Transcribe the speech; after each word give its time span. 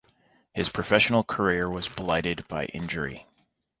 His 0.51 0.67
professional 0.69 1.23
career 1.23 1.69
was 1.69 1.87
blighted 1.87 2.47
by 2.47 2.65
injury. 2.65 3.27